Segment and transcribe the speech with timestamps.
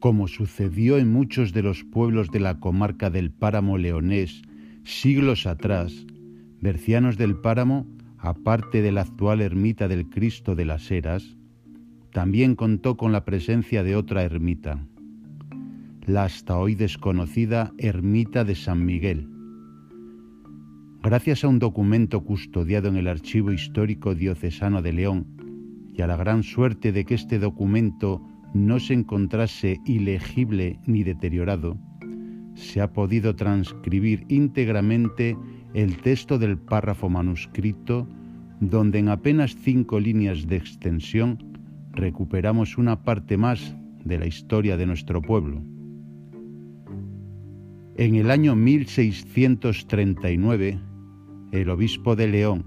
[0.00, 4.40] Como sucedió en muchos de los pueblos de la comarca del páramo leonés
[4.82, 6.06] siglos atrás,
[6.62, 7.86] Bercianos del Páramo,
[8.16, 11.36] aparte de la actual ermita del Cristo de las Heras,
[12.12, 14.86] también contó con la presencia de otra ermita,
[16.06, 19.39] la hasta hoy desconocida Ermita de San Miguel.
[21.10, 25.26] Gracias a un documento custodiado en el Archivo Histórico Diocesano de León
[25.92, 28.22] y a la gran suerte de que este documento
[28.54, 31.76] no se encontrase ilegible ni deteriorado,
[32.54, 35.36] se ha podido transcribir íntegramente
[35.74, 38.06] el texto del párrafo manuscrito
[38.60, 41.38] donde en apenas cinco líneas de extensión
[41.90, 45.60] recuperamos una parte más de la historia de nuestro pueblo.
[47.96, 50.78] En el año 1639,
[51.52, 52.64] el obispo de León,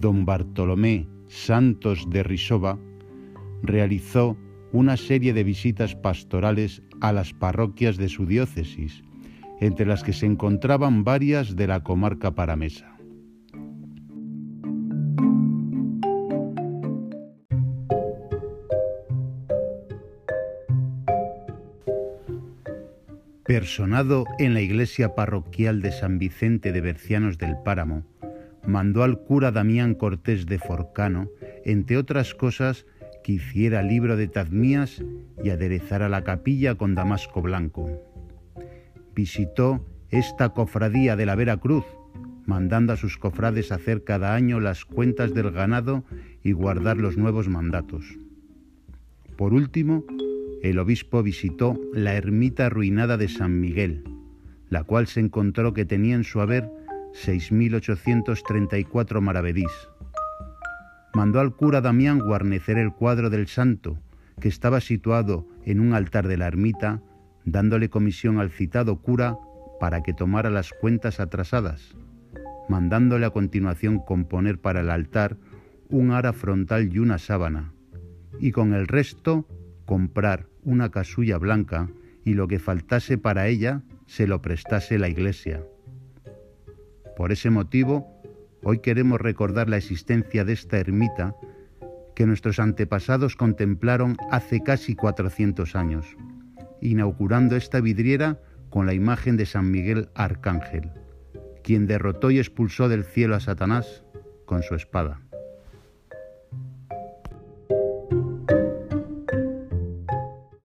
[0.00, 2.78] don Bartolomé Santos de Risova,
[3.62, 4.36] realizó
[4.72, 9.02] una serie de visitas pastorales a las parroquias de su diócesis,
[9.60, 12.94] entre las que se encontraban varias de la comarca paramesa.
[23.44, 28.02] Personado en la iglesia parroquial de San Vicente de Bercianos del Páramo,
[28.66, 31.28] mandó al cura Damián Cortés de Forcano,
[31.64, 32.86] entre otras cosas,
[33.22, 35.02] que hiciera libro de tazmías
[35.42, 37.90] y aderezara la capilla con damasco blanco.
[39.14, 41.84] Visitó esta cofradía de la Vera Cruz,
[42.46, 46.04] mandando a sus cofrades hacer cada año las cuentas del ganado
[46.42, 48.18] y guardar los nuevos mandatos.
[49.36, 50.04] Por último,
[50.62, 54.04] el obispo visitó la ermita arruinada de San Miguel,
[54.68, 56.70] la cual se encontró que tenía en su haber
[57.14, 59.70] 6.834 maravedís
[61.14, 63.98] mandó al cura Damián guarnecer el cuadro del santo,
[64.40, 67.00] que estaba situado en un altar de la ermita,
[67.44, 69.38] dándole comisión al citado cura
[69.80, 71.96] para que tomara las cuentas atrasadas,
[72.68, 75.36] mandándole a continuación componer para el altar
[75.88, 77.72] un ara frontal y una sábana,
[78.40, 79.46] y con el resto
[79.86, 81.88] comprar una casulla blanca
[82.24, 85.62] y lo que faltase para ella se lo prestase la iglesia.
[87.16, 88.14] Por ese motivo,
[88.66, 91.36] Hoy queremos recordar la existencia de esta ermita
[92.16, 96.16] que nuestros antepasados contemplaron hace casi 400 años,
[96.80, 100.92] inaugurando esta vidriera con la imagen de San Miguel Arcángel,
[101.62, 104.02] quien derrotó y expulsó del cielo a Satanás
[104.46, 105.20] con su espada.